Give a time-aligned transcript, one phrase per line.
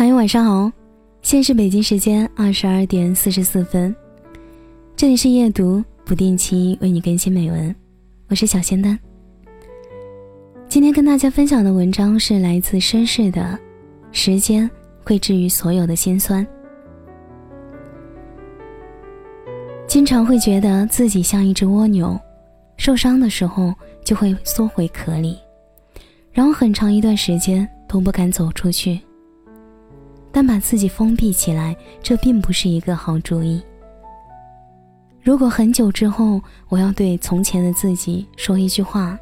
[0.00, 0.72] 欢迎晚上好，
[1.20, 3.94] 现在是北京时间二十二点四十四分，
[4.96, 7.76] 这里是夜读，不定期为你更新美文，
[8.30, 8.98] 我是小仙丹。
[10.70, 13.58] 今天跟大家分享的文章是来自绅士的，
[14.10, 14.70] 时间
[15.04, 16.46] 会治愈所有的心酸。
[19.86, 22.18] 经常会觉得自己像一只蜗牛，
[22.78, 25.38] 受伤的时候就会缩回壳里，
[26.32, 28.98] 然后很长一段时间都不敢走出去。
[30.32, 33.62] 但把自己封闭起来，这并不是一个好主意。
[35.22, 39.18] 如果很久之后，我要对从前的自己说一句话，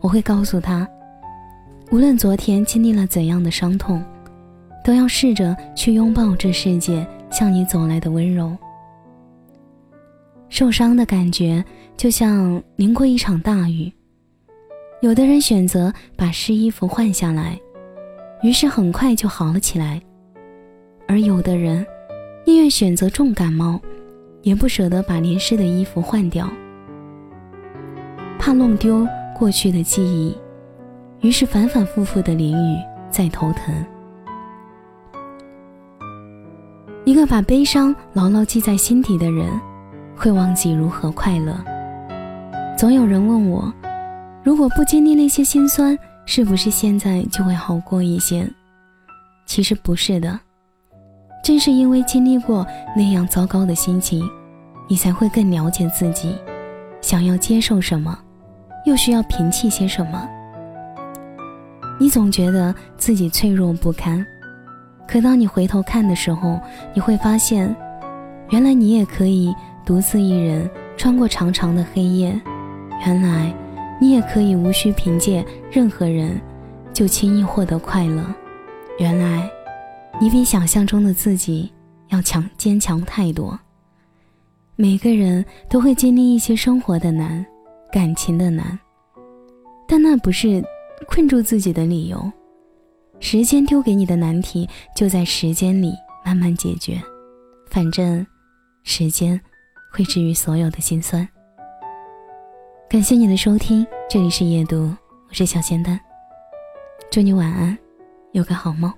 [0.00, 0.88] 我会告诉他：
[1.90, 4.02] 无论昨天经历了怎样的伤痛，
[4.84, 8.56] 都要试着去拥抱这世界向你走来的温柔。
[10.48, 11.64] 受伤的感觉
[11.96, 13.92] 就像淋过一场大雨，
[15.02, 17.58] 有的人选择把湿衣服换下来，
[18.42, 20.02] 于是很快就好了起来。
[21.06, 21.86] 而有的人，
[22.44, 23.80] 宁愿选择重感冒，
[24.42, 26.48] 也不舍得把淋湿的衣服换掉，
[28.38, 30.36] 怕弄丢过去的记忆，
[31.20, 32.78] 于是反反复复的淋雨，
[33.10, 33.74] 再头疼。
[37.04, 39.60] 一个把悲伤牢牢记在心底的人，
[40.16, 41.54] 会忘记如何快乐。
[42.78, 43.72] 总有人问我，
[44.42, 48.48] 如果不经历那些心酸，是不是现在就会好过一些？
[49.46, 50.38] 其实不是的。
[51.42, 52.64] 正是因为经历过
[52.96, 54.22] 那样糟糕的心情，
[54.88, 56.36] 你才会更了解自己，
[57.00, 58.16] 想要接受什么，
[58.86, 60.28] 又需要摒弃些什么。
[61.98, 64.24] 你总觉得自己脆弱不堪，
[65.06, 66.60] 可当你回头看的时候，
[66.94, 67.74] 你会发现，
[68.50, 69.52] 原来你也可以
[69.84, 72.40] 独自一人穿过长长的黑夜，
[73.04, 73.52] 原来
[74.00, 76.40] 你也可以无需凭借任何人，
[76.92, 78.24] 就轻易获得快乐，
[78.98, 79.50] 原来。
[80.20, 81.72] 你比想象中的自己
[82.08, 83.58] 要强坚强太多。
[84.76, 87.44] 每个人都会经历一些生活的难，
[87.92, 88.78] 感情的难，
[89.86, 90.62] 但那不是
[91.06, 92.32] 困住自己的理由。
[93.20, 95.92] 时间丢给你的难题，就在时间里
[96.24, 97.00] 慢慢解决。
[97.68, 98.26] 反正，
[98.82, 99.40] 时间
[99.92, 101.26] 会治愈所有的心酸。
[102.88, 104.94] 感谢你的收听，这里是夜读，
[105.28, 105.98] 我是小仙丹。
[107.10, 107.76] 祝你晚安，
[108.32, 108.92] 有个好梦。